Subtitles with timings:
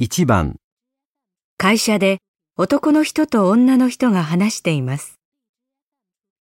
[0.00, 0.56] 1番、
[1.58, 2.20] 会社で
[2.56, 5.20] 男の人と女の人が話しています。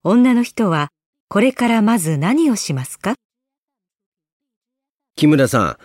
[0.02, 0.88] 女の人は
[1.28, 3.16] これからまず何をしますか？
[5.18, 5.78] 木村さん、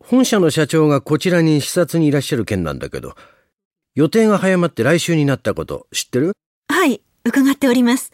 [0.00, 3.14] 本社の社長がこちらに視察にいらっしゃる件なんだけど、
[3.94, 6.32] 予定が早まって来週になったこと知ってる？
[6.66, 8.10] はい、伺っております。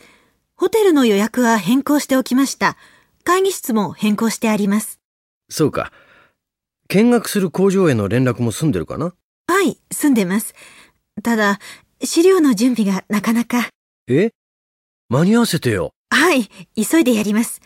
[0.54, 2.76] ホテルの予約は変更しておきました。
[3.24, 5.00] 会議室も変更してあります。
[5.48, 5.92] そうか。
[6.88, 9.14] 見学する工場への連絡も済んでるかな？
[9.46, 10.54] はい、住んでます。
[11.22, 11.58] ただ、
[12.02, 13.68] 資料の準備がなかなか。
[14.08, 14.30] え？
[15.08, 15.92] 間に合わせてよ。
[16.10, 17.60] はい、急いでやります。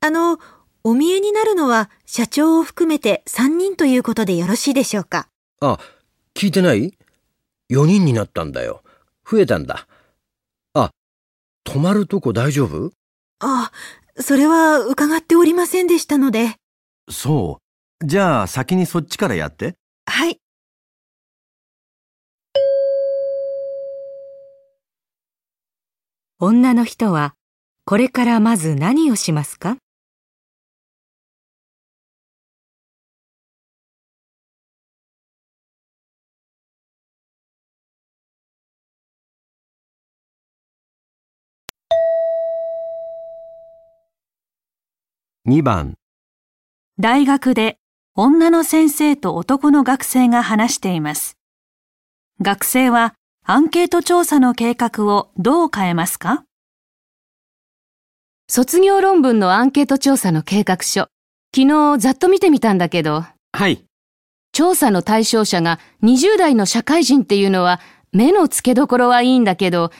[0.00, 0.38] あの、
[0.82, 5.28] お見えになるのは社長を含めて3人ということでよろしいでしょうか？
[5.60, 5.78] あ、
[6.34, 6.94] 聞いてない
[7.70, 8.82] ?4 人になったんだよ。
[9.28, 9.86] 増えたんだ。
[10.74, 10.90] あ、
[11.64, 12.92] 泊まるとこ大丈夫？
[13.40, 13.70] あ、
[14.18, 16.56] それは伺っておりませんでしたので。
[17.10, 17.62] そう。
[18.02, 19.76] じゃあ先にそっちからやって。
[20.06, 20.40] はい。
[26.38, 27.34] 女の人は
[27.84, 29.76] これからまず何をしますか
[45.44, 45.96] ？2番、
[46.98, 47.79] 大学で
[48.22, 51.38] 女の先生と男の学生が話しています。
[52.42, 53.14] 学生は
[53.46, 56.44] アンケート調査の計画をどう変えますか？
[58.46, 61.08] 卒業論文のアンケート調査の計画書。
[61.56, 63.82] 昨日ざっと見てみたんだけど、はい。
[64.52, 67.80] 調査の対象者が20代の社会人っていうのは
[68.12, 69.92] 目の付けどころはいいんだけど、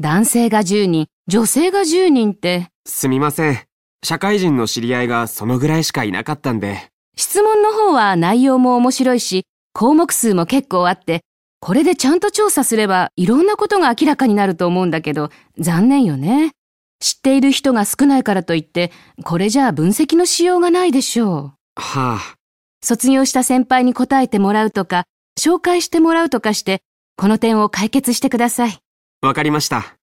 [0.00, 3.58] 男性が10人、女性が10人って、すみません。
[4.02, 6.88] 社会人の知り合いがそのぐらいしかいなかったんで。
[7.16, 11.22] 質問の方は内容も面白いし、項目数も結構あって、
[11.60, 16.52] これでちゃんと調査すればいろんなことが明らかになると思うんだけど、残念よね。
[17.00, 18.92] 知っている人が少ないからといって、
[19.24, 21.80] これじゃあ分析のしようがないでしょう。
[21.80, 22.34] はあ。
[22.82, 25.04] 卒業した先輩に答えてもらうとか、
[25.38, 26.82] 紹介してもらうとかして、
[27.16, 28.78] この点を解決してください。
[29.22, 29.96] わかりました。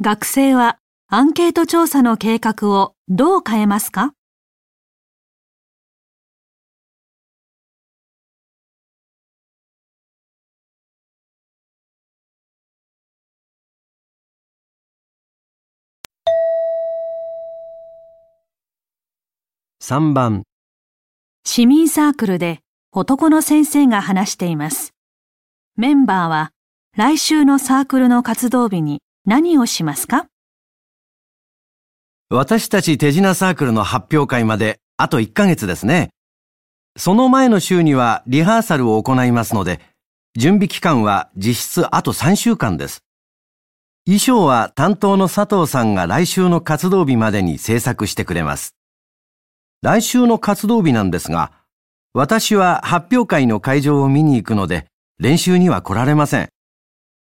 [0.00, 0.78] 学生は
[1.08, 4.12] アンケート調査の計画をどう変えますか
[19.80, 20.42] ？3番、
[21.44, 22.58] 市民サークルで
[22.90, 24.92] 男の先生が話しています。
[25.76, 26.50] メンバーは
[26.96, 30.26] 来週のサークルの活動日に何をしますか？
[32.28, 36.10] 私たち手品サークルの発表会まであと1ヶ月ですね。
[36.96, 39.80] その前の週にはリハーサルを行いますので、
[40.36, 43.04] 準備期間は実質あと3週間です。
[44.06, 48.74] 衣装は担当の佐藤さんが来週の活動日までに制作してくれます。
[49.82, 51.52] 来週の活動日なんですが、
[52.12, 54.86] 私は発表会の会場を見に行くので、
[55.20, 56.48] 練習には来られません。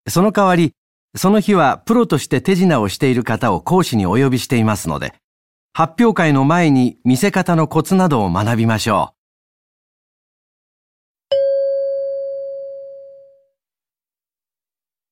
[0.07, 0.73] その代わり、
[1.17, 5.13] その日はプロとして手品をしている方を講師にお呼びしていますので、
[5.73, 9.13] 発表会の前に見せ方のコツなどを学びましょ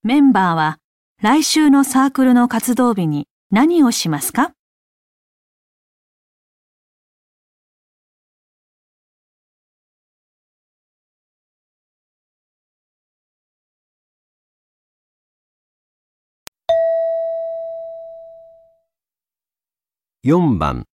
[0.04, 0.08] う。
[0.08, 0.80] メンバーは
[1.22, 4.52] 来週のサークルの活動日に何をしますか？
[20.26, 20.86] 4番、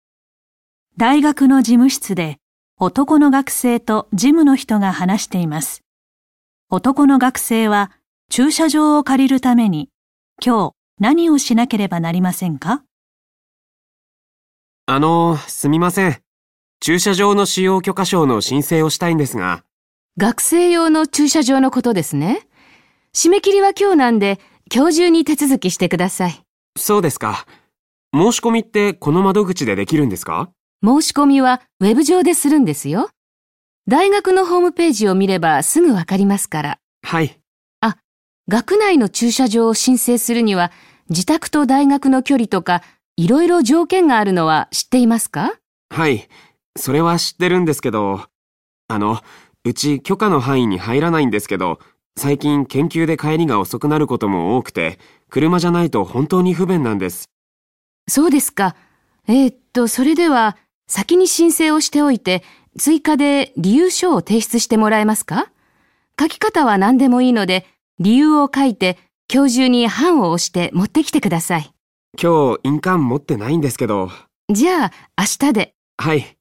[0.98, 2.38] 大学の事務室で
[2.80, 5.84] 男の学生と事務の人が話しています。
[6.72, 7.92] 男の学生は
[8.32, 9.92] 駐車場を借りるために
[10.44, 12.82] 今日何をしなければなりませんか？
[14.88, 16.18] あの、すみません。
[16.80, 19.64] 駐車場の使用許可証の申請をしたいんですが。
[20.18, 22.48] 学生用の駐車場のことですね。
[23.14, 24.40] 締め切りは今日なんで、
[24.74, 26.42] 今日中に手続きしてください。
[26.80, 27.46] そうですか。
[28.14, 30.50] 申し込みってこの窓口でできるんですか？
[30.84, 33.10] 申し込みはウェブ上でするんですよ。
[33.88, 36.80] 大学のホームページを見ればすぐわかりますから。
[37.04, 37.40] はい。
[38.48, 40.72] 学内の駐車場を申請するには、
[41.12, 42.82] 自宅と大学の距離とか、
[43.16, 45.54] いろいろ条件があるのは知っていますか？
[45.92, 46.28] はい。
[46.76, 48.26] それは知ってるんですけど。
[48.88, 49.20] あの、
[49.64, 51.78] うち許可の範囲に入らないんですけど、
[52.18, 54.98] 最近研究で帰りが遅くなることも多くて、
[55.30, 57.30] 車じゃないと本当に不便なんです。
[58.10, 58.76] そうですか。
[59.28, 60.58] えーっと、と、それでは、
[60.88, 62.44] 先に申請をしておいて、
[62.78, 65.52] 追加で理由書を提出してもらえますか？
[66.20, 67.66] 書き方は何でもいいので、
[68.00, 68.98] 理由を書いて、
[69.32, 71.72] 今日中に版を押して持ってきてください。
[72.22, 74.10] 今日印鑑持ってないんですけど。
[74.50, 75.76] じゃあ、明日で。
[75.98, 76.36] はい。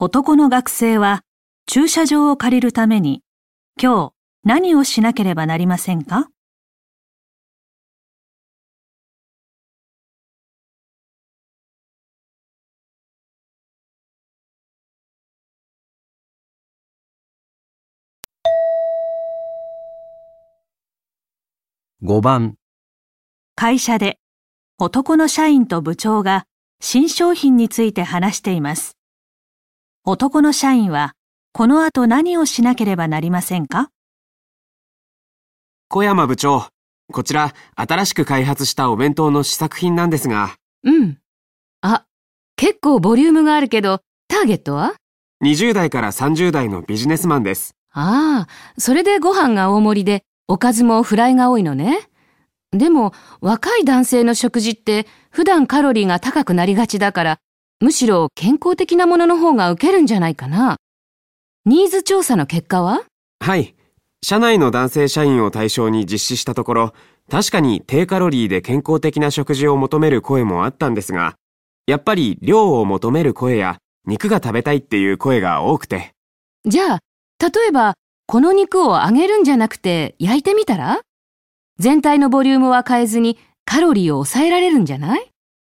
[0.00, 1.22] 男の学生は
[1.66, 3.22] 駐車場を借りるために
[3.80, 4.12] 今日
[4.48, 6.30] 何をしなければなりませんか
[22.02, 22.54] ？5番、
[23.54, 24.18] 会社で
[24.78, 26.46] 男の社員と部長が
[26.80, 28.96] 新商品について話しています。
[30.04, 31.12] 男の社員は
[31.52, 33.90] この後何をしなければなりませんか？
[35.90, 36.66] 小山部長、
[37.10, 40.54] こちら新しく開発したお弁当の試作品なんですが、
[40.84, 41.18] うん。
[41.80, 42.04] あ、
[42.56, 44.96] 結構ボリュームがあるけど、ターゲットは
[45.42, 47.74] ？20代から30代のビジネスマンです。
[47.94, 52.00] ああ、それでご飯が大盛りで、おかずもフライが多いのね。
[52.70, 57.38] でも、若い男性の食事って普段カロリーが高くなりがちだから、
[57.80, 60.76] むしろ健康的なものの方が受けるんじゃないかな。
[61.64, 63.04] ニーズ調査の結果は？
[63.40, 63.74] はい。
[64.24, 66.92] 社内の男性社員を対象に実施したところ、
[67.30, 71.36] 確かに低カロリーで健康的な食事を求める声もあったんですが、
[71.86, 76.12] やっぱり量を求める声や肉が食べたいっていう声が多くて。
[76.64, 76.98] じゃあ、
[77.38, 77.94] 例えば、
[78.26, 81.00] この肉を揚げるんじゃなくて焼いてみたら？
[81.78, 85.30] 全体のボリュームは変えずにカロリーを抑えられるんじゃない？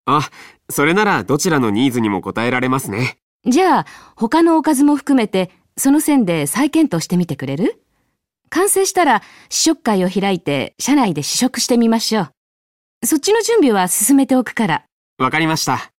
[0.06, 0.28] あ、
[0.68, 3.18] それならどちらのニーズにも応えられますね。
[3.46, 3.86] じゃあ、
[4.16, 7.78] 他のおかずも含めて、その線で再検討してみてくれる？
[8.54, 12.22] 完成したら試食会を開いて社内で試食してみましょ
[13.00, 13.06] う。
[13.06, 14.84] そっちの準備は進めておくから。
[15.16, 15.90] わかりました。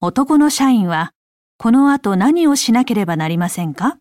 [0.00, 1.10] 男の社員は
[1.58, 3.98] この後何をしなければなりませんか？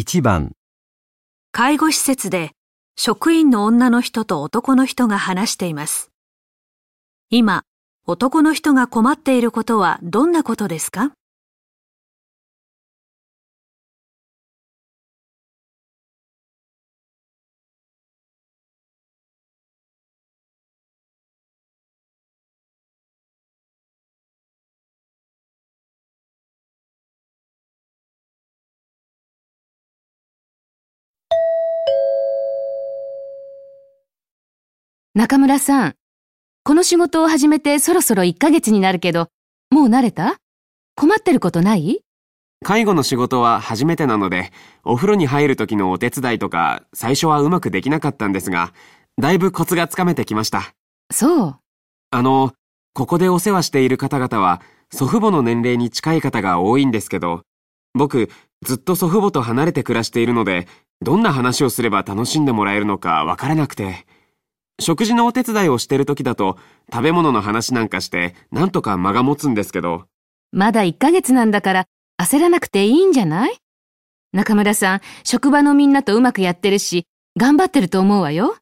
[0.00, 0.52] 1番、
[1.50, 2.52] 介護施設で
[2.94, 6.12] 職員の女の人と男の人が話しています。
[7.30, 7.64] 今、
[8.06, 11.14] 男の人が困っていることはどんなことですか？
[35.18, 35.94] 中村さん、
[36.62, 39.26] この仕事を始めてそろそろ1ヶ月になるけど、
[39.68, 40.36] もう慣れた？
[40.94, 42.02] 困ってることない？
[42.64, 44.52] 介護の仕事は初めてなので、
[44.84, 48.72] お風呂に入る時のお手伝いとか、最初はうまくできなかったんですが、
[49.20, 50.72] だいぶコツがつかめてきました。
[51.10, 51.56] そう。
[52.12, 52.52] あの、
[52.94, 54.62] ここでお世話している方々は、
[54.92, 57.42] 祖父母の年齢に近い方が多いんですけど、
[57.92, 58.30] 僕、
[58.64, 60.68] ずっと祖父母と離れて暮らしているので、
[61.02, 64.06] どんな話をすれば楽しんでもらえるのかわからなくて。
[64.80, 66.56] 食事のお手伝いをしてる時だと、
[66.92, 70.04] 食べ物の話なんかして、なんとか間が持つんですけど、
[70.52, 71.86] まだ1ヶ月なんだから
[72.22, 73.58] 焦らなくていいんじゃない？
[74.32, 77.06] 中村さん、職場のみんなとうまくやってるし、
[77.36, 78.56] 頑張ってると思うわよ。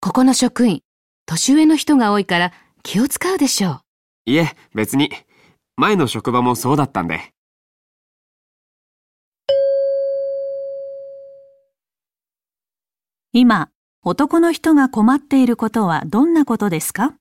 [0.00, 0.82] ここの職員、
[1.26, 2.52] 年上の人が多いから
[2.82, 3.80] 気を使うでしょう。
[4.26, 5.10] いえ、別に。
[5.76, 7.32] 前の職場もそうだったんで。
[13.32, 13.70] 今、
[14.08, 17.16] 男の人が困っていることはどんなことですか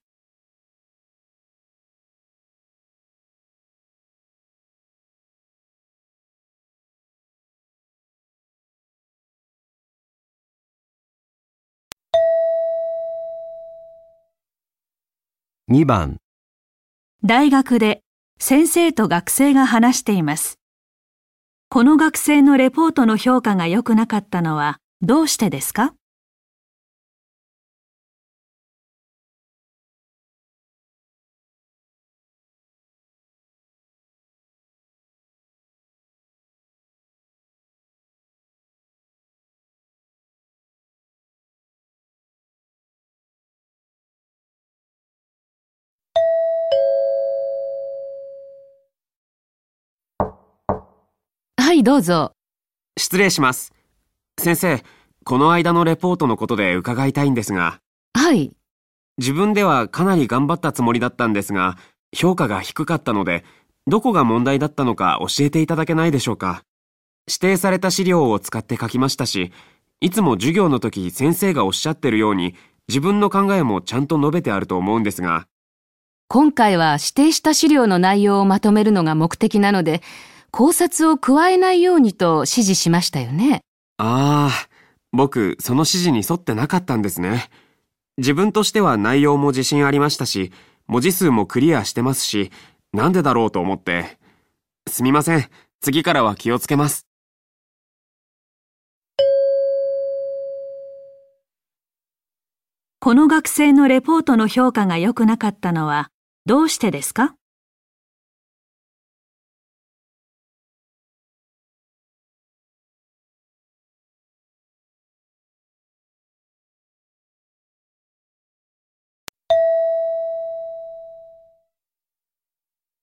[15.68, 16.20] ？2番、
[17.24, 18.04] 大学で
[18.40, 20.60] 先生と学生が話しています。
[21.70, 25.96] この学生のレポートの評価が良くなかったのはどうしてですか？
[51.86, 52.32] どうぞ。
[52.98, 53.72] 失礼します。
[54.40, 54.84] 先生、
[55.24, 57.80] この間のレポートのことで伺いたいんですが、
[58.16, 58.54] はい。
[59.20, 61.78] 自分ではかなり頑張ったつもりだったんですが、
[62.12, 63.46] 評価が低かったので、
[63.86, 66.64] どこが問題だったのか教えていただけないでしょうか。
[67.28, 69.52] 指定された資料を使って書きましたし、
[70.02, 72.56] いつも授業の時先生がおっしゃってるように、
[72.88, 75.46] 自分の考えもちゃんと述べてあると思うんですが、
[76.30, 80.02] 今回は指定した資料の内容をまとめるのが目的なので、
[80.58, 83.60] 考察を加えないようにと指示しましたよね。
[83.98, 84.70] ああ、
[85.12, 87.50] 僕、その指示に沿ってなかったんですね。
[88.18, 90.54] 自分としては内容も自信ありましたし、
[90.88, 92.52] 文字数もクリアしてますし、
[92.94, 94.18] なんでだろうと思って。
[94.88, 95.50] すみません。
[95.82, 97.06] 次からは気をつけます。
[103.02, 106.12] この学生のレポートの評価が良くなかったのは
[106.46, 107.36] どうしてですか？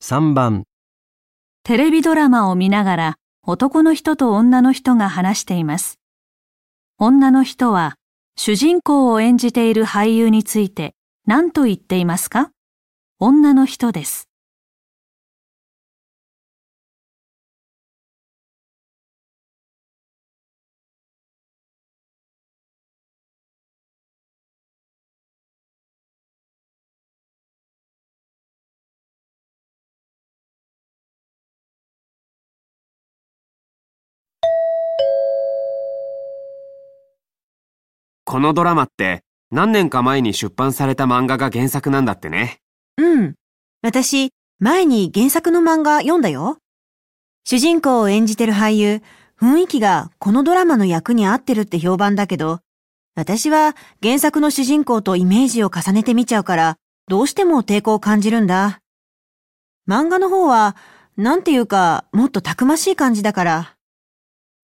[0.05, 0.65] 3番、
[1.63, 3.17] テレビドラマを見ながら
[3.47, 6.01] 男の人と女の人が話しています。
[6.99, 7.95] 女の人は
[8.35, 12.51] 主人公を演じている俳優について何と言っていますか？
[13.21, 14.29] 女の人です。
[38.33, 42.61] このドラマって何年か前に出版された漫画が原作なんだってね。
[42.97, 43.35] うん。
[43.83, 46.57] 私、前に原作の漫画読んだよ。
[47.45, 49.03] 主人公を演じてる俳優、
[49.39, 52.61] 雰囲気がこのドラマの役に合ってるって評判だけど、
[53.17, 56.77] 私は原作の主人公とイメージを重ねてみちゃうから、
[57.09, 58.81] どうしても抵抗を感じるんだ。
[59.87, 60.75] 漫画の方は、
[61.19, 63.77] なんていうか、もっとたくましい感じだから。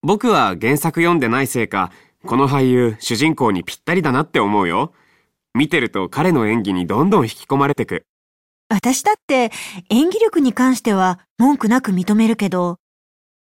[0.03, 1.91] 僕は原作読んでないせいか、
[2.27, 4.93] この俳優、主人公にぴったりだなって思うよ。
[5.55, 8.05] 見てると彼の演技にどんどん引き込まれてく。
[8.69, 9.49] 私だって
[9.89, 12.77] 演技力に関しては文句なく認めるけど。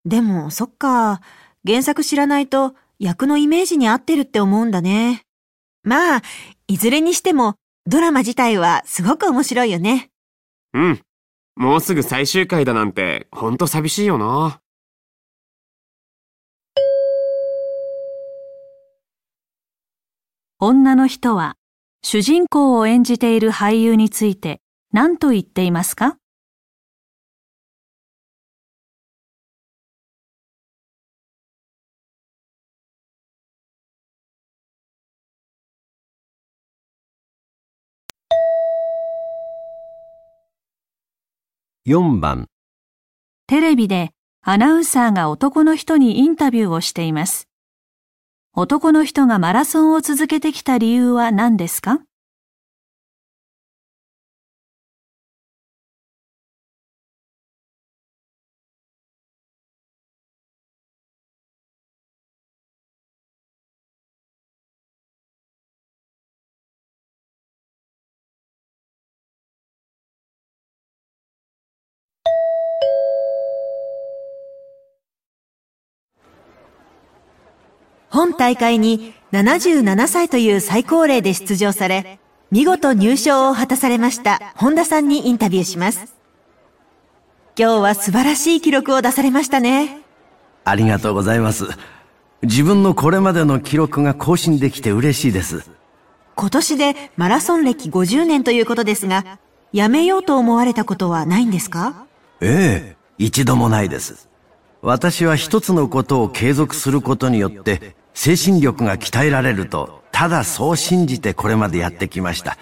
[0.04, 1.20] でも、そっか。
[1.66, 5.22] 原作知らないと役のイメージに合ってるって思うんだね。
[5.82, 6.22] まあ、
[6.66, 7.56] いずれにしても
[7.86, 10.10] ドラマ自体はすごく面白いよね。
[10.74, 11.00] うん。
[11.56, 14.60] もうすぐ最終回だなんて、ほんと寂しいよな。
[20.60, 21.54] 女の人は
[22.02, 24.60] 主人公を演じている俳優について
[24.92, 26.16] 何と言っていますか
[41.86, 42.48] ？4番、
[43.46, 44.10] テレビで
[44.42, 47.47] アナウンサーが男の人にインタビューをしています。
[48.58, 52.00] 男の人がマラソンを続けてきた理由は何ですか？
[78.18, 82.18] 本大会に77歳という最高齢で出場され、
[82.50, 86.16] 見事入賞を果たされました本田さんにインタビューします。
[87.56, 90.00] 今日は素晴らしい記録を出されましたね。
[90.64, 91.66] ありがとうございます。
[92.42, 95.70] 自分のこれまでの記録が更新できて嬉しいです。
[96.34, 99.38] 今年でマラソン歴50年ということですが、
[99.72, 102.04] やめようと思われたことはないんですか？
[102.40, 104.26] ええ、一度もないです。
[104.80, 112.58] 私は一つのことを継続することによって、精神力が鍛えられると、ただそう信じてこれまでやってきました。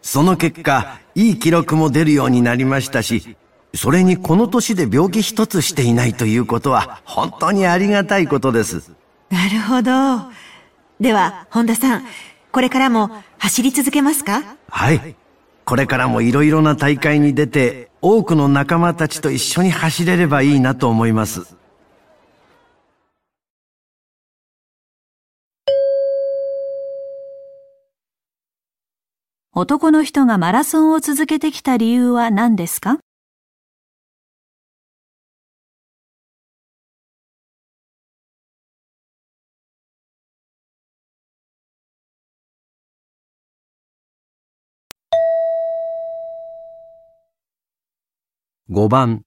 [0.00, 3.36] その結果、いい記録も出るようになりましたし、
[3.74, 8.90] それにこの年で病気一つしていないということは、本当にありがたいことです。
[9.28, 10.32] なるほど。
[10.98, 12.06] では、本田さん、
[12.50, 14.56] これからも走り続けますか？
[14.70, 15.14] はい。
[15.66, 21.54] これからもいろいろな大会に出て、多くの仲間たちと一緒に走れればいいなと思います。
[29.58, 32.98] 男の人がマラソンを続けてきた理由は何ですか
[48.68, 49.22] ？5番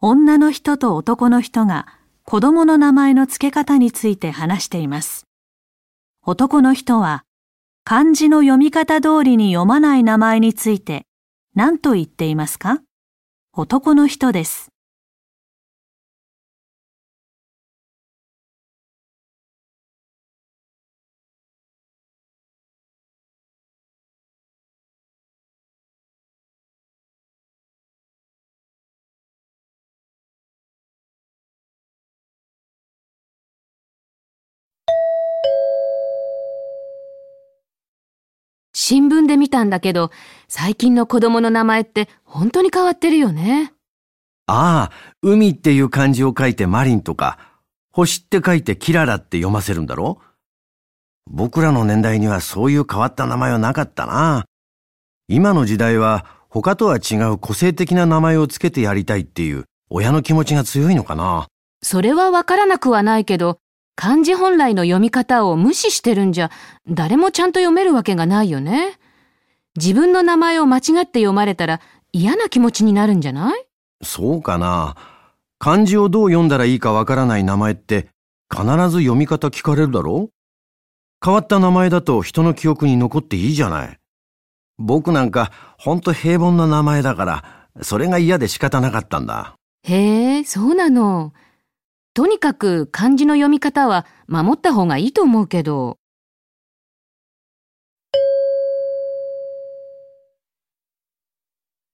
[0.00, 1.86] 女の人と男の人が
[2.24, 5.26] 子供の名前の付け方について話しています。
[6.24, 7.24] 男の人は
[7.90, 11.06] 漢字の読み方通りに読まない名前について
[11.54, 12.82] 何と言っていますか？
[13.54, 14.68] 男の人です。
[38.90, 40.10] 新聞で見たんだけど、
[40.48, 43.74] 最近の子供の名前って本当に変わってるよね。
[44.46, 47.38] ああ、海っていう漢字を書いてマリンとか、
[47.92, 50.22] 星って書いてキララって読ませるんだろ？
[51.30, 54.46] 僕らの年代にはそういう変わった名前はなかったな。
[55.28, 61.46] 今の時代は他とは違う個性的な名前をつけてやりたいっていう親の気持ちが強いのかな。
[61.82, 63.58] それはわからなくはないけど、
[64.00, 66.52] 漢字本来の読み方を無視してるんじゃ、
[66.88, 68.96] 誰もちゃんと読めるわけがないよね。
[69.76, 71.80] 自分の名前を間違って読まれたら
[72.12, 73.66] 嫌な気持ちになるんじゃない？
[74.04, 74.94] そうかな。
[75.58, 78.06] 漢字をどう読んだらいいかわからない名前って
[78.48, 80.30] 必ず読み方聞かれるだろ
[81.24, 83.98] 変わった名前だと人の記憶に残っていいじゃない。
[84.78, 87.44] 僕なんかほんと平凡な名前だから、
[87.82, 89.56] それが嫌で仕方なかったんだ。
[89.82, 91.32] へえ、そうなの。
[92.18, 96.00] とにかく漢字の読み方は守った方がいいと思うけど。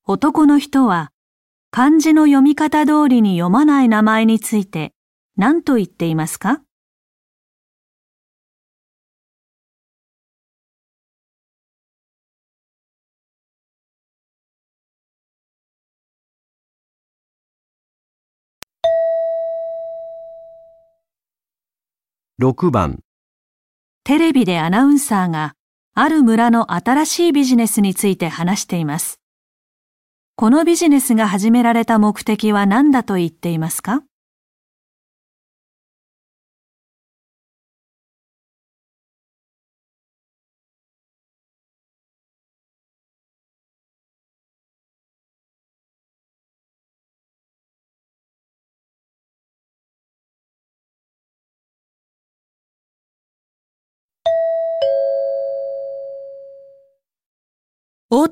[0.06, 1.10] 男の人は
[1.70, 4.94] 漢字の読み方通りに読まない名前について
[5.36, 6.62] 何と言っていますか？
[22.44, 23.00] 6番、
[24.04, 25.54] テレビでアナウンサーが
[25.94, 29.18] ある村の新しいビジネスについて話しています。
[30.36, 34.02] このビジネスが始められた目的は何だと言っていますか？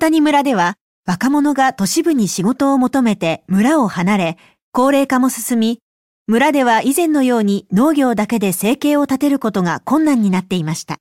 [0.03, 4.39] 谷村では若者が都市部に仕事を求めて村を離れ、
[4.73, 5.79] 高齢化も進み、
[6.27, 10.99] 村では以前のように農業だけで生計を立てることが困難になっていました。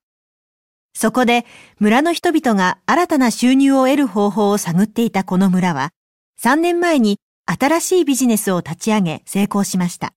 [0.94, 1.48] そこで
[1.80, 5.90] 村の人々が新たな収入を得る方法を探っていたこの村は、
[6.40, 10.14] 3年前に新しいビジネスを立ち上げ成功しました。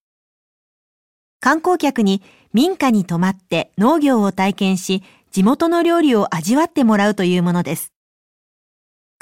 [1.41, 2.21] 観光客に
[2.53, 7.94] 民家に泊まって農業を体験し、地元の料理を味わってもらうというものです。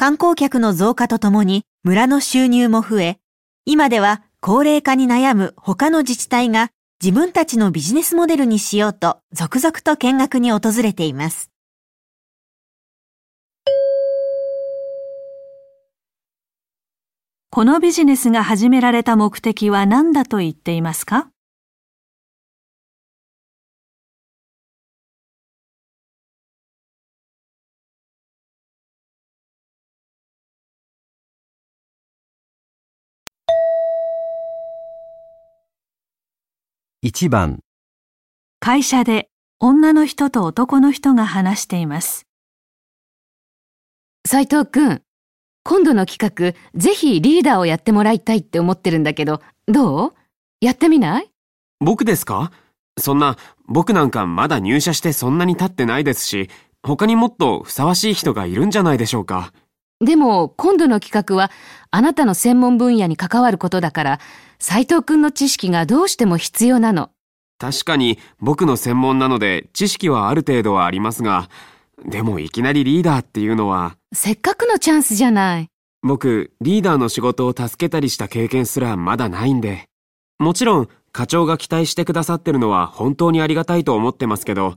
[0.02, 3.18] 観光客の増加とともに村の収入も増え、
[3.64, 11.52] 今では高齢化に悩む他の自治体が自分たちのビジネスモデルにしようと続々と見学に訪れています。
[17.50, 21.32] このビジネスが始められた目的は何だと言っていますか？
[37.04, 37.58] 1番、
[38.60, 42.28] 会社で女の人と男の人が話しています。
[44.24, 45.02] 斉藤くん、
[45.64, 50.14] 今度の企画、ぜひリーダーをやってもらいたいって思ってるんだけど、どう？
[50.60, 51.28] やってみない？
[51.80, 52.52] 僕ですか？
[52.96, 53.36] そんな、
[53.66, 56.50] 僕なんかまだ入社してそんなに経ってないですし、
[56.84, 59.52] 他にもっとふさわしい人がいるんじゃないでしょうか。
[59.98, 61.50] でも、今度の企画は、
[61.92, 64.20] あなたの専門分野に関わることだから、
[64.64, 67.11] 斉藤くんの知識がどうしても必要なの。
[67.59, 71.51] 確かに僕の専門なので知識はある程度はありますが、
[72.07, 75.66] でもいきなりリーダーっていうのは、せっかくのチャンスじゃない。
[76.05, 79.88] 僕、リーダーの仕事を助けたりした経験すらまだないんで。
[80.38, 84.77] もちろん、課長が期待してくださってるのは本当にありがたいと思ってますけど、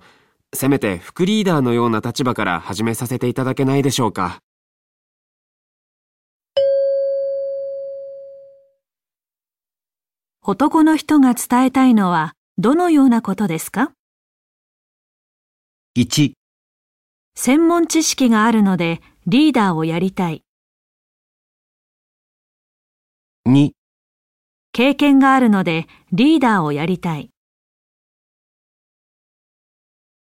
[0.56, 4.40] せめて副リーダーのような立場から始めさせていただけないでしょうか。
[10.48, 13.94] 男の人が伝えたいのはどのようなことですか
[15.98, 16.34] ？1、
[17.34, 20.44] 専門知識があるのでリーダーをやりたい。
[23.48, 23.72] 2、
[24.72, 27.32] 経験があるのでリーダーをやりたい。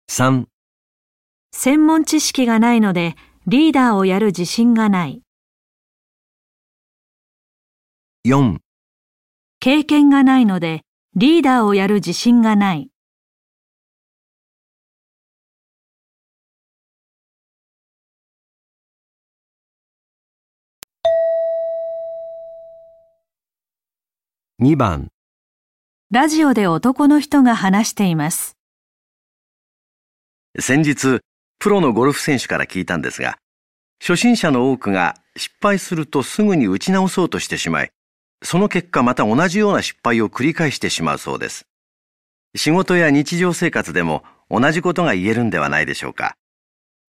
[0.09, 0.45] 3、
[1.51, 3.17] 専門知識がないので
[3.49, 5.23] リーダーをやる自信がない。
[8.25, 8.59] 4、
[9.65, 10.83] 経験がないので
[11.15, 12.91] リーダーをやる自信がない。
[24.59, 25.13] 2番、
[26.11, 28.57] ラジオで男の人が話しています。
[30.59, 31.21] 先日、
[31.61, 33.39] プロのゴルフ選手から聞いたんですが、
[34.01, 37.93] 初心者の多くが失敗するとすぐに打ち直そうとしてしまい、
[38.43, 41.67] その結果また同じような失敗を繰り返してしまうそうです。
[42.55, 46.37] 仕事や日常生活でも同じことが言えるんではないでしょうか。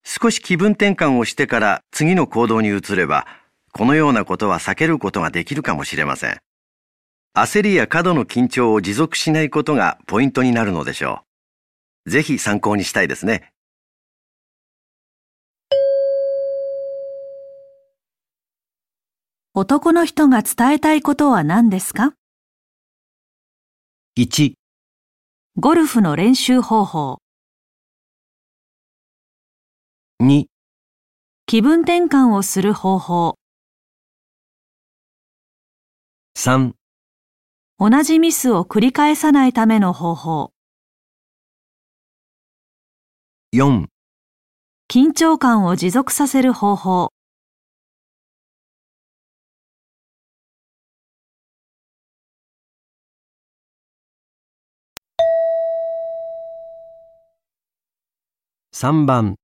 [0.05, 3.27] 少し気分転換をしてから次の行動に移れば、
[3.73, 6.39] このようなことは避けることができるかもしれません。
[7.35, 11.25] 焦りや過度の緊張を持続しないことがポイントになるのでしょ
[12.07, 12.11] う。
[12.11, 13.52] ぜひ参考にしたいですね。
[19.55, 22.15] 男の人が伝えたいことは何ですか
[24.19, 24.55] ？1、
[25.59, 27.19] ゴルフの練習方法。
[30.23, 30.47] 2、
[31.45, 33.35] 気分転換をする方法。
[36.39, 36.73] 3、
[37.79, 40.53] 同じミスを繰り返さないための方法。
[43.55, 43.85] 4、
[44.89, 47.12] 緊張感を持続させる方法。
[58.83, 59.37] 3番、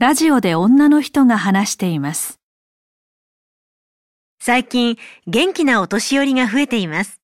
[0.00, 2.40] ラジオで女の人が話しています。
[4.40, 7.20] 最近、元気なお年寄りが増えています。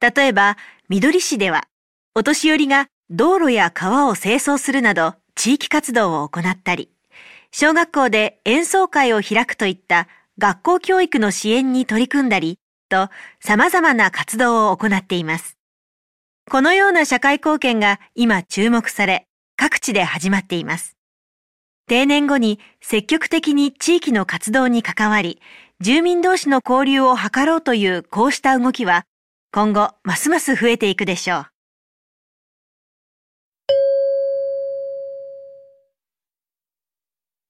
[0.00, 0.56] 例えば、
[0.88, 1.68] 緑市では、
[2.16, 6.90] お年寄りが道路や川を清掃するなど地域活動を行ったり、
[7.52, 12.58] 小学校で演奏会を開くといった学校教育の支援に取り組んだり、
[12.88, 13.08] と
[13.38, 15.58] 様々な活動を行っています。
[16.50, 19.28] このような社会貢献が今注目され、
[19.60, 20.96] 各地で始まっています。
[21.86, 25.38] 定年後に積極的に地域の活動に関わり、
[25.80, 29.04] 住民同士の交流を図ろうというこうした動きは、
[29.52, 31.46] 今後ますます増えていくでしょう。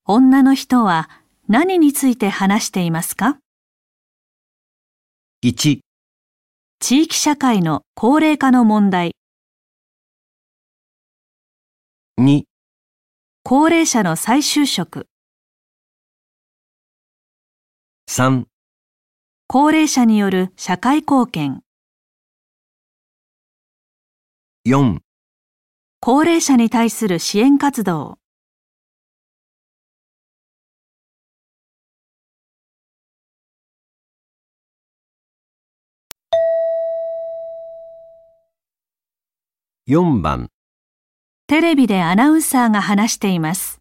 [0.05, 1.09] 女の人は
[1.47, 3.39] 何について話していますか
[5.45, 5.79] ？1、
[6.81, 9.15] 地域社会の高齢化の問題、
[12.23, 12.43] 2、
[13.45, 15.09] 高齢者の再就職、
[18.11, 18.45] 3、
[19.47, 21.63] 高齢者による社会貢献、
[24.67, 24.99] 4、
[26.01, 28.19] 高齢者に対する支援活動、
[39.87, 40.51] 4番、
[41.51, 43.81] テレビでアナウンサーが話しています。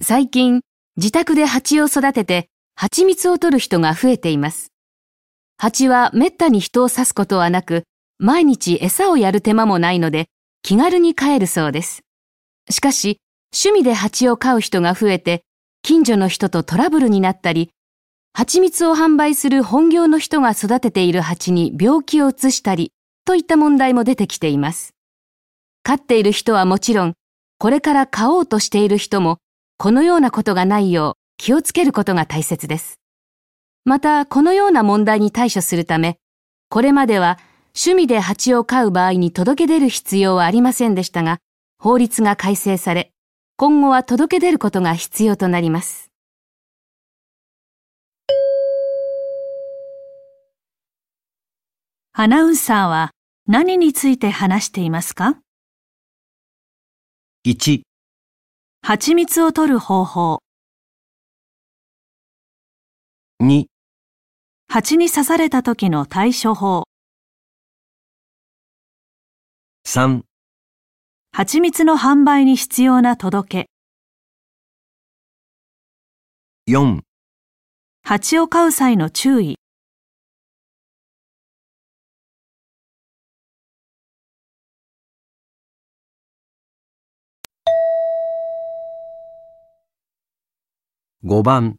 [0.00, 0.60] 最近、
[0.96, 4.70] 自宅で蜂を育てて、蜂蜜を取る人が増えています。
[5.58, 7.82] 蜂はめったに人を刺すことはなく、
[8.20, 10.28] 毎日餌をやる手間もないので、
[10.62, 12.02] 気軽に飼えるそうです。
[12.70, 13.18] しかし、
[13.52, 15.42] 趣味で蜂を飼う人が増えて、
[15.82, 17.70] 近所の人とトラブルになったり、
[18.34, 22.92] 蜂蜜を販売する本業の人が育てている蜂に病気を移したり、
[23.24, 24.95] といった問題も出てきています。
[25.86, 27.14] 飼っている人はもちろん、
[27.60, 29.38] これから飼おうとしている人も、
[29.78, 32.98] このようなことがないよう気をつけることが大切です。
[33.84, 36.18] また、このような問題に対処するため、
[36.70, 41.38] これまでは趣味で蜂を飼う場合に届け出る必要はありませんでしたが、
[41.78, 43.12] 法律が改正され、
[43.56, 46.10] 今後は届け出ることが必要となります。
[52.12, 53.12] アナウンサーは
[53.46, 55.38] 何について話していますか？
[57.48, 57.82] 1、
[58.82, 60.40] 蜂蜜を取る方法、
[63.40, 63.66] 2、
[64.66, 66.88] 蜂に刺された時の対処法、
[69.86, 70.22] 3、
[71.30, 73.68] 蜂蜜の販売に必要な届
[76.66, 77.02] け、4、
[78.02, 79.56] 蜂を飼う際の注意、
[91.28, 91.74] 5番、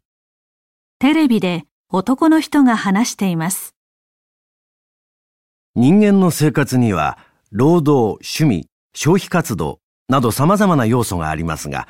[0.98, 3.74] テレビで男の人が話しています。
[5.74, 7.16] 人間の生活には、
[7.50, 11.88] 労働、趣味、消費活動など様々な要素がありますが、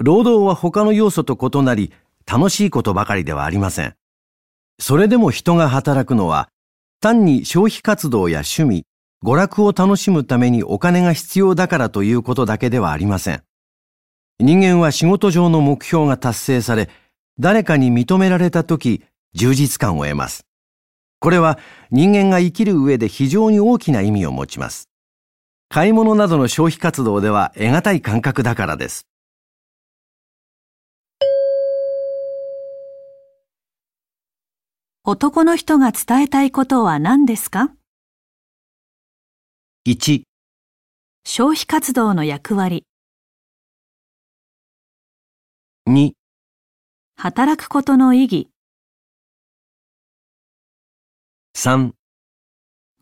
[0.00, 1.94] 労働は他の要素と異なり、
[2.30, 3.94] 楽しいことばかりではありません。
[4.78, 6.50] それでも人が働くのは、
[7.00, 8.84] 単に消費活動や趣味、
[9.24, 13.42] 娯楽を楽しむためにお金が必要だからということだけではありません。
[14.42, 16.90] 人間は仕事上の目標が達成され、
[17.38, 20.44] 誰かに認められたとき、充実感を得ます。
[21.20, 21.60] これは
[21.92, 24.88] 人間が生きる上で非常に大きな意味を持ちます。
[25.68, 29.06] 買い物などの消費活動では得難い感覚だからです。
[35.04, 37.70] 男の人が伝えたいことは何ですか
[39.86, 40.24] ？1、
[41.24, 42.84] 消費活動の役割、
[45.88, 46.12] 2、
[47.16, 48.50] 働くことの意義、
[51.56, 51.90] 3、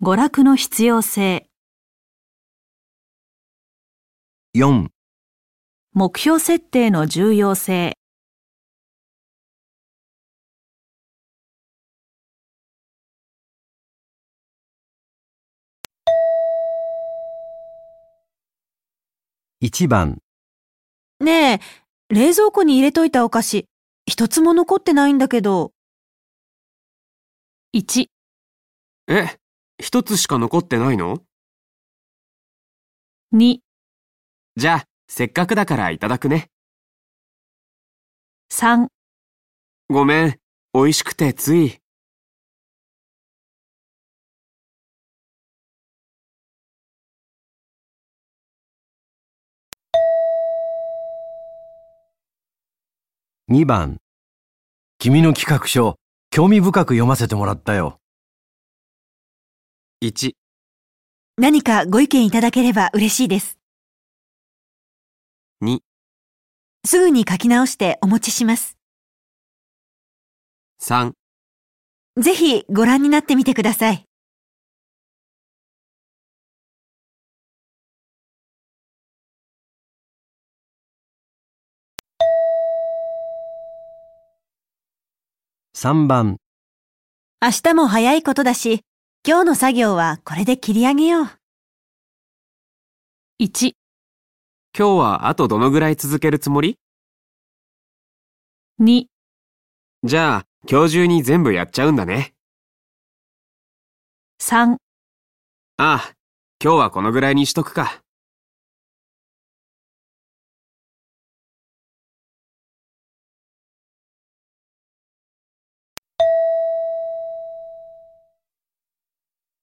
[0.00, 1.46] 娯楽の必要性、
[4.54, 4.88] 4、
[5.92, 7.98] 目標設定の重要性、
[19.60, 20.22] 1番、
[21.20, 21.60] ねえ、
[22.12, 23.68] 冷蔵庫に入れといたお菓子、
[24.04, 25.72] 一つも残ってないんだけど、
[27.72, 28.10] 1、
[29.06, 29.38] え、
[29.78, 31.22] 一つしか残ってないの
[33.32, 33.58] ？2、
[34.56, 36.50] じゃあ、せっかくだからいただくね。
[38.50, 38.88] 3、
[39.88, 40.40] ごめん、
[40.74, 41.79] 美味しくてつい。
[53.52, 53.98] 2番。
[54.98, 55.96] 君の企画書、
[56.30, 57.98] 興味深く読ませてもらったよ。
[60.04, 60.34] 1、
[61.36, 63.58] 何かご意見いただければ嬉しいです。
[65.64, 65.80] 2、
[66.86, 68.78] すぐに書き直してお持ちします。
[70.80, 71.14] 3
[72.20, 74.09] ぜひご覧になってみてください。
[85.82, 86.36] 3番。
[87.40, 88.82] 明日も早いことだし、
[89.26, 91.24] 今日の作業はこれで切り上げよう。
[93.42, 93.72] 1、
[94.78, 96.76] 今日はあとどのぐらい続けるつもり
[98.78, 99.06] ？2、
[100.04, 102.34] じゃあ、今日中に全部やっちゃうんだね。
[104.38, 104.76] 3、あ
[105.78, 106.12] あ、
[106.62, 108.02] 今日はこのぐらいにしとくか。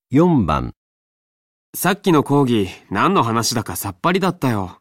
[0.10, 0.72] 4番。
[1.76, 4.80] さっきの講義、何の話だかさっぱりだったよ。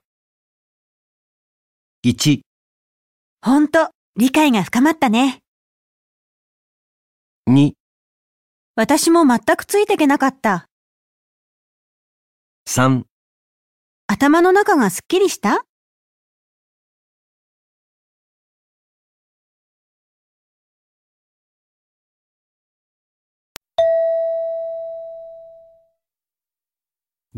[2.04, 2.42] 1、
[3.44, 5.40] ほんと、理解が深まったね。
[7.50, 7.72] 2、
[8.76, 10.68] 私も全くついてけなかった。
[12.68, 13.02] 3、
[14.06, 15.65] 頭の中がすっきりした？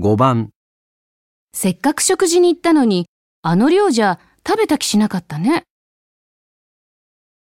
[0.01, 0.51] 5番。
[1.53, 3.07] せっかく食事に行ったのに、
[3.43, 5.65] あの量じゃ食べた気しなかったね。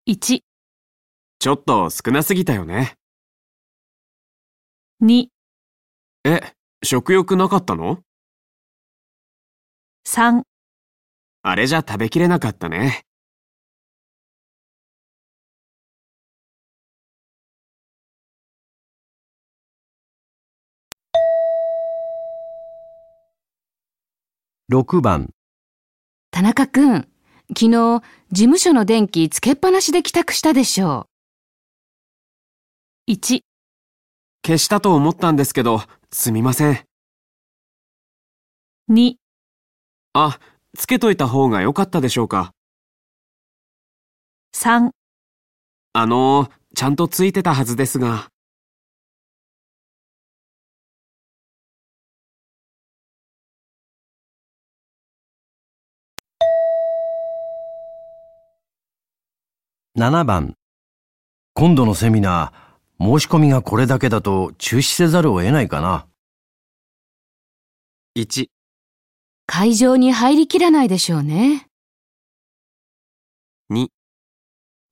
[0.07, 0.43] 1、
[1.41, 2.95] ちょっと少なすぎたよね。
[5.03, 5.27] 2、
[6.27, 6.53] え、
[6.85, 8.05] 食欲なかったの
[10.07, 10.43] ？3、
[11.43, 13.03] あれじゃ食べきれなかったね。
[24.71, 25.31] 6番。
[26.31, 26.95] 田中くん、
[27.57, 28.03] 昨日、事
[28.33, 31.07] 務所の電気つけっぱなしで帰宅したでしょ
[33.09, 33.41] 1、
[34.45, 35.81] 消したと思ったんですけど、
[36.13, 36.85] すみません。
[38.91, 39.15] 2、
[40.13, 40.39] あ、
[40.77, 42.53] つけといた方が良かったでしょうか。
[44.55, 44.91] 3、
[45.95, 48.29] あのー、ちゃんとついてたはずですが。
[59.99, 60.55] 7番。
[61.55, 66.07] 今度のセミナー、申し込みがこれだけだと中止せざるを得ないかな。
[68.15, 68.49] 1、う。
[69.47, 71.67] 会場に入りきらないでしょうね。
[73.73, 73.89] 2、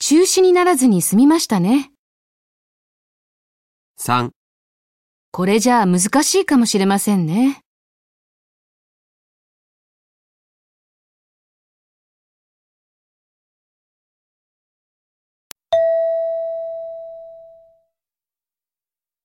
[0.00, 1.92] 中止にならずに済みましたね。
[4.00, 4.30] 3、
[5.30, 7.60] これじゃあ難しいかもしれませんね。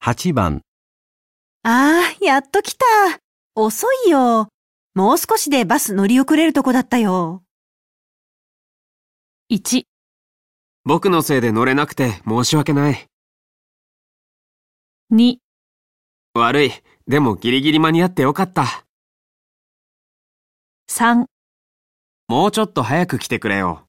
[0.03, 0.63] 8番、
[1.61, 2.85] ああ、やっと来た。
[3.53, 4.47] 遅いよ。
[4.95, 7.43] もう少しでバス乗り遅れるとこだったよ。
[9.51, 9.83] 1、
[10.85, 13.05] 僕のせいで乗れなくて申し訳ない。
[15.13, 15.37] 2、
[16.33, 16.71] 悪い。
[17.07, 18.87] でもギリギリ間に合ってよかった。
[20.89, 21.25] 3
[22.27, 23.85] もうちょっと早く来てくれよ。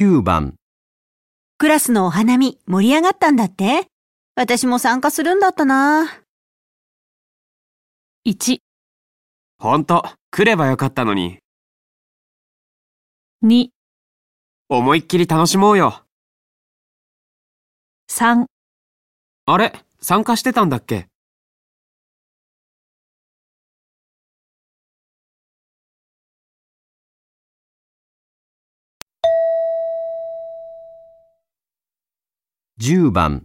[0.00, 0.54] 9番、
[1.58, 3.86] クラスのお花見盛り上がったんだって？
[4.34, 6.22] 私も参加するんだったな。
[8.26, 8.60] 1、
[9.58, 11.40] ほんと、来ればよかったのに。
[13.44, 13.68] 2、
[14.70, 16.02] 思いっきり楽しもうよ。
[18.10, 18.46] 3
[19.44, 21.09] あれ参加してたんだっけ？
[32.82, 33.44] 10番、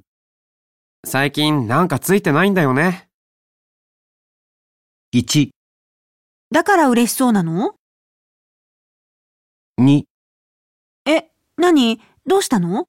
[1.06, 3.10] 最近なんかついてないんだよね。
[5.14, 5.50] 1、
[6.52, 7.76] だから嬉しそうなの
[9.78, 10.06] ？2、
[11.06, 12.00] え、何？
[12.26, 12.88] どうしたの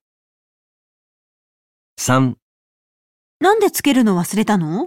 [1.98, 2.36] ？3、
[3.40, 4.86] なんでつけるの忘れたの？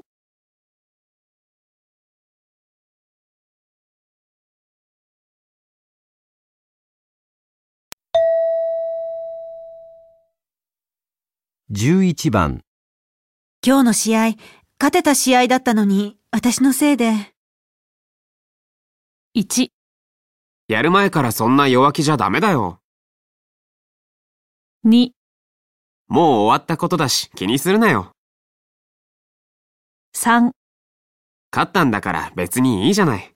[11.71, 12.63] 11番、
[13.63, 14.19] 今日の試合、
[14.79, 17.13] 勝てた試合だったのに、私のせいで。
[19.37, 19.69] 1、
[20.67, 22.79] やる前からそんな弱気じゃダメだよ。
[24.83, 25.11] 2、
[26.07, 28.13] もう終わったことだし気にするなよ。
[30.17, 30.49] 3
[31.51, 33.31] 勝ったんだから別にいいじゃない。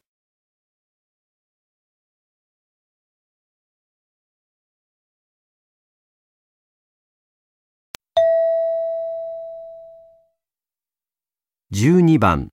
[11.74, 12.50] 12番、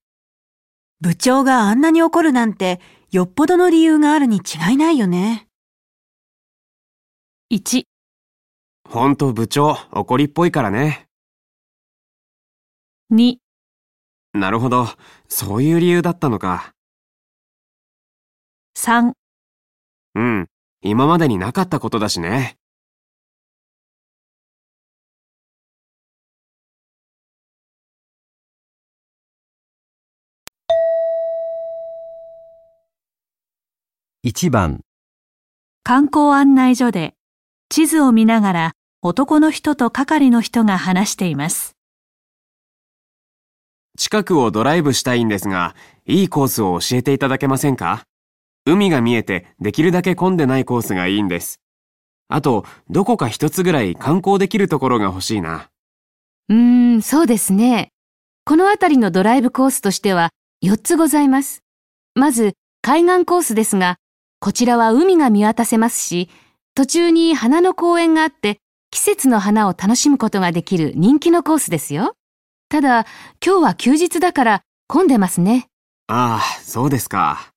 [1.03, 2.81] 部長があんなに怒るなんて、
[3.11, 5.47] よっぽどの理由があるに違いないよね。
[7.53, 7.83] 1、
[8.89, 11.07] ほんと部長、怒りっぽいからね。
[13.13, 13.37] 2、
[14.33, 14.87] なるほど、
[15.29, 16.73] そういう理由だったのか。
[18.79, 19.13] 3
[20.15, 20.47] うん、
[20.81, 22.57] 今までになかったことだしね。
[34.31, 34.83] 1番、
[35.83, 37.15] 観光案内所で
[37.69, 41.75] 地図を見ながら男の人と係の人が話しています。
[43.99, 45.75] 近くをドライブしたいんですが、
[46.07, 48.05] いいコースを教えていただけませんか？
[48.67, 51.61] 海が見えてできるだけ混んでないコースがいいんです。
[52.29, 55.71] あと、どこか一つぐらい観光できるところが欲しいな。
[56.49, 57.89] うーん、そうですね。
[58.45, 60.31] この辺りのドライブコースとしては
[60.63, 61.65] 4つございます。
[62.15, 63.97] まず、海岸コースですが、
[64.41, 66.31] こちらは海が見渡せますし、
[66.75, 68.57] 途中に花の公園があって、
[68.91, 72.15] 季節の花を楽しむことができる人気のコースですよ。
[72.71, 73.05] ただ、
[73.45, 75.67] 今日は休日だから混んでますね。
[76.07, 77.51] ああ、そうですか。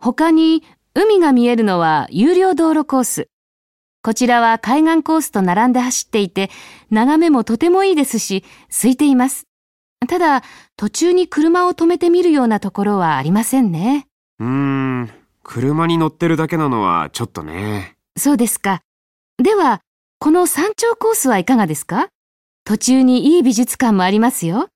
[0.00, 3.28] 他に、海が見えるのは有料道路コース。
[4.02, 6.50] こちらは海岸コースと並んで走っていて、
[6.90, 9.44] 眺めもとてもいいですし、空いています。
[10.08, 10.42] ただ、
[10.76, 14.08] 途中に車を止めてみるようなところはありませんね。
[14.40, 15.10] うーん、
[15.48, 17.96] 車に乗ってるだけなのはちょっとね。
[18.18, 18.80] そうですか。
[19.40, 19.80] では、
[20.18, 22.08] この山頂コースはいかがですか？
[22.64, 24.68] 途中にいい美術館もありますよ。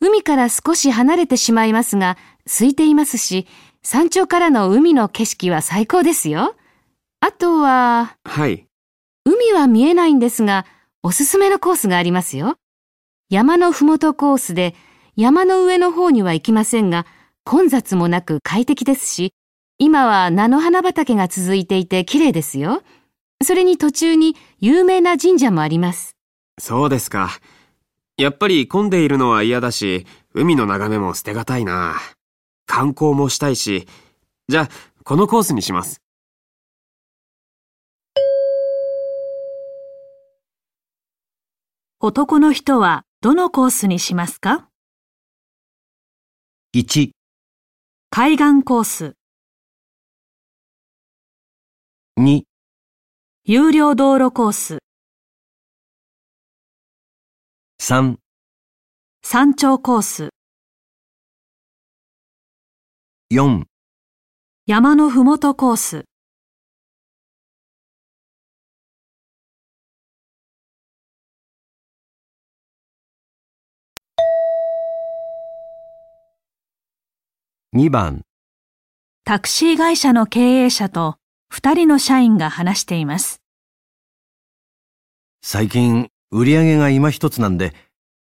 [0.00, 3.46] 海から少し離れてしまいますが、空いていますし、
[3.82, 6.56] 山頂からの海の景色は最高ですよ。
[7.20, 8.66] あとは、はい。
[9.26, 10.64] 海は見えないんですが、
[11.02, 12.56] おすすめのコースがありますよ。
[13.28, 14.74] 山のふもとコースで、
[15.14, 17.04] 山の上の方には行きませんが、
[17.44, 19.34] 混雑もなく快適ですし、
[19.82, 22.82] 今は菜の花畑が続いていて綺麗ですよ。
[23.42, 26.18] それに途中に有名な神社もあります。
[26.60, 27.30] そうですか。
[28.18, 31.94] やっぱり混んでいるのは嫌だし、海の眺めも捨てがたいな。
[32.66, 33.88] 観光もしたいし、
[34.48, 34.68] じゃあ、
[35.02, 36.02] このコースにします。
[42.00, 44.68] 男の人はどのコースにしますか
[46.76, 47.12] ？1、
[48.10, 49.14] 海岸コース、
[52.22, 52.42] 2、
[53.44, 54.78] 有料道路コース、
[57.80, 58.18] 3、
[59.22, 60.28] 山頂コース、
[63.32, 63.64] 4、
[64.66, 66.04] 山のふもとコース、
[77.74, 78.20] 2番、
[79.24, 81.19] タクシー会社の経営者と
[81.52, 83.42] 二人の社員が話しています。
[85.42, 87.74] 最近売り上げが今一つなんで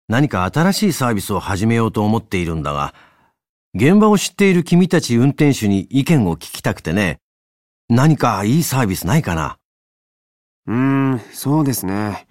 [0.07, 2.95] 何か新しいサービスを始めようと思っているんだが、
[3.75, 7.19] 現場を知っている君たち運転手に意見を聞きたくてね、
[7.89, 9.57] 何かいいサービスないかな？
[10.65, 10.75] うー
[11.15, 12.28] ん、そうですね。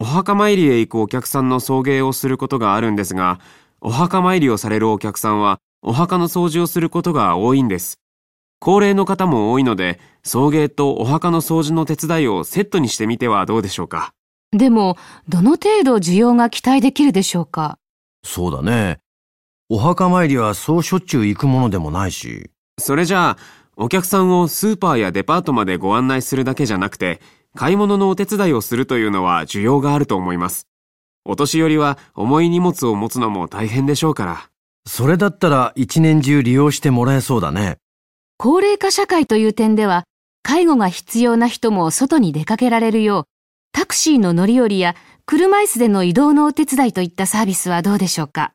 [0.00, 3.38] お墓参りへ行くお客さんの送迎をすることがあるんですが、
[3.82, 7.98] お墓参りをされるお客さんは、お墓の掃除をすることが多いんです。
[8.64, 14.14] 高齢の方も多いので、送迎とお墓の掃除の手伝いをセットにしてみてはどうでしょうか？
[14.52, 14.96] でも、
[15.28, 17.78] どの程度需要が期待できるでしょうか？
[18.24, 19.00] そうだね。
[19.68, 22.52] お墓参りはそうしょっちゅう行くものでもないし。
[22.78, 23.38] それじゃあ、
[23.76, 27.20] お客さんをスーパーやデパートまでご案内するだけじゃなくて、
[27.56, 30.68] 買い物のお手伝いをするというのは需要があると思います。
[31.24, 34.50] お年寄りは重い荷物を持つのも大変でしょうから。
[34.86, 37.78] それだったら一年中利用してもらえそうだね。
[38.44, 40.02] 高齢化社会という点では、
[40.42, 43.24] 介護が必要な人も外に出かけられるよう、
[43.70, 48.52] タクシーの乗り降りや車椅子での移動のお手伝いといったサービスはどうでしょうか？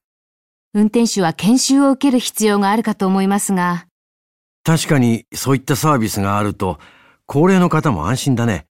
[0.74, 3.86] 運転手は研修を受ける必要があるかと思いますが、
[4.66, 6.80] 確かにそういったサービスがあると、
[7.26, 8.66] 高齢の方も安心だね。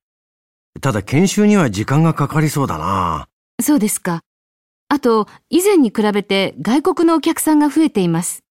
[0.82, 3.28] ただ研修には時間がかかりそうだな。
[3.59, 4.22] そうですか。
[4.88, 8.43] あと、以前に比べて外国のお客さんが増えています。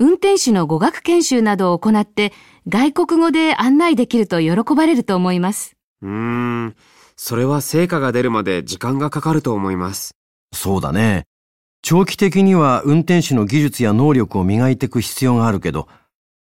[0.00, 2.32] 運転手の語学研修などを行って、
[2.68, 5.76] 外国語で案内できると喜ばれると思います。
[6.02, 6.08] うー
[6.66, 6.76] ん、
[7.16, 10.14] それは成果が出るまで時間がかかると思います。
[10.54, 11.24] そうだね。
[11.82, 15.88] 長期的には運転手の技術や能力を磨いていく必要があるけど、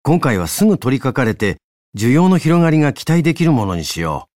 [0.03, 1.55] 今回はすぐ取り掛かれて、
[1.97, 4.27] 需要の広がりが期待できるものにしよ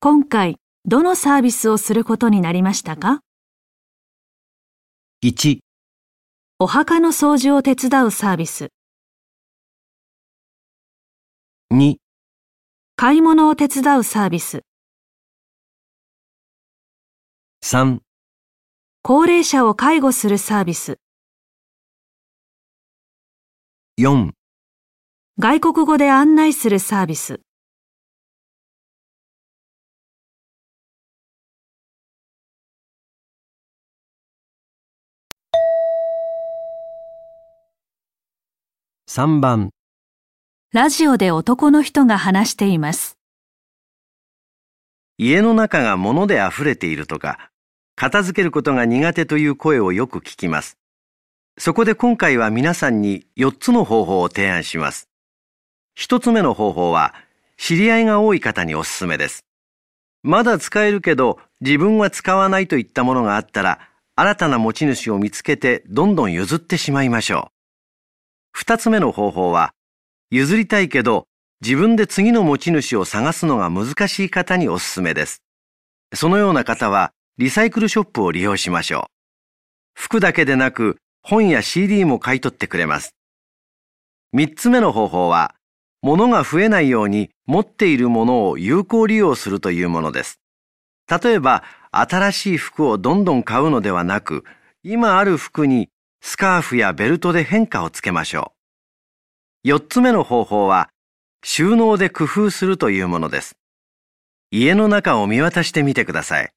[0.00, 0.56] 今回、
[0.86, 3.20] どのサービスをすることになりましたか？
[5.22, 5.26] う。
[5.26, 5.58] 1、
[6.58, 8.70] お墓の掃除を手伝うサービス、
[11.70, 11.96] 2、
[12.96, 14.62] 買い物を手伝うサービス、
[17.62, 17.98] 3、
[19.02, 20.98] 高齢者を介護するサービス、
[23.98, 24.30] 4、
[25.38, 27.42] 外国語で案内するサービス。
[39.20, 39.68] 3番、
[40.72, 43.18] ラジオで男の人が話しています。
[45.18, 47.50] 家の中が物で溢れているとか、
[47.96, 50.78] 片付けることが苦手という声をよく聞きます。
[51.58, 55.10] そこで今回は皆さんに4つの方法を提案します。
[55.98, 57.14] 1つ目の方法は、
[57.58, 59.44] 知り合いが多い方におすすめです。
[60.22, 63.80] まだ使えるけど自分は使わないといったものがあったら、
[64.16, 67.59] 新たな持ち主を見つけてどんどん譲ってしまいましょう。
[68.56, 69.72] 2つ目の方法は、
[70.30, 71.26] 譲りたいけど
[71.60, 75.42] 自分で次の持ち主を探すのが難しい方におすすめです。
[76.14, 79.02] そのような方はリサイクルショップを利用しましょう。
[79.94, 83.14] 服だけでなく本や CD も買い取ってくれます。
[84.32, 85.54] 三つ目の方法は、
[86.02, 90.40] 物が増えないように持っているものを有効利用するというものです。
[91.10, 94.44] 例えば、新しい服をどんどん買うのではなく、
[94.82, 95.90] 今ある服に
[96.20, 98.52] スカーフやベルトで変化をつけましょ
[99.64, 99.68] う。
[99.68, 100.90] 四つ目の方法は、
[101.42, 103.56] 収納で工夫するというものです。
[104.50, 106.52] 家の中を見渡してみてください。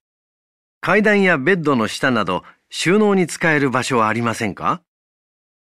[0.80, 4.82] 階段やベッドの下など収納に使える場所はありませんか？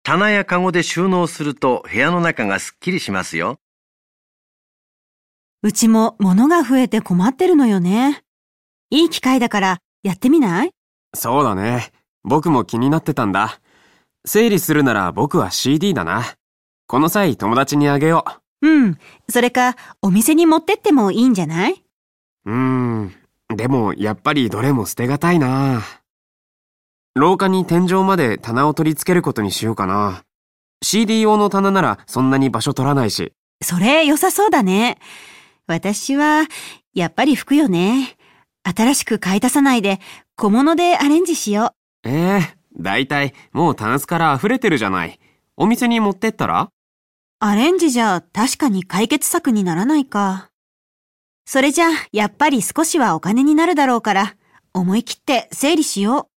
[0.01, 3.59] 棚やカゴで収納すると部屋の中がすっきりしますよ。
[5.61, 8.23] うちも物が増えて困ってるのよね。
[8.89, 10.71] いい機会だからやってみない？
[11.13, 11.91] そうだね。
[12.23, 13.59] 僕も気になってたんだ。
[14.25, 16.23] 整理するなら僕は CD だな。
[16.87, 18.25] この際友達にあげよ
[18.61, 18.97] うん。
[19.29, 21.83] それか、お店に持ってってもいいんじゃない？
[22.45, 23.13] ううーん。
[23.55, 25.81] でもやっぱりどれも捨てがたいな。
[27.15, 30.23] 廊下に天井まで棚を取り付けることにしようかな。
[30.81, 33.33] CD 用の棚ならそんなに場所取らないし。
[33.61, 34.97] それ良さそうだね。
[35.67, 36.45] 私は、
[36.93, 38.17] やっぱり服よね。
[38.63, 39.99] 新しく買い足さないで、
[40.35, 41.73] 小物でアレンジしよ
[42.05, 42.09] う。
[42.09, 42.41] ええー、
[42.77, 45.19] だいたいもうタンスから溢れてるじゃない。
[45.57, 46.69] お店に持ってったら？
[47.39, 50.49] アレンジじゃ確かに解決策にならないか。
[51.45, 54.35] それじゃ、やっぱり少しはお金になるだろうから、
[54.73, 56.33] 思い切って整理しよう。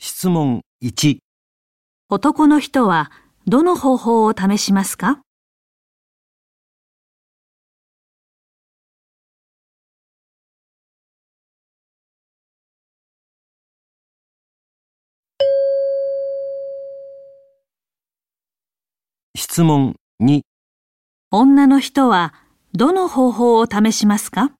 [0.00, 1.18] 質問1
[2.08, 3.10] 男の人は
[3.46, 5.20] どの方法を試しますか？
[19.60, 20.40] 問2
[21.30, 22.32] 女の人は
[22.72, 24.52] どの方法を試しますか？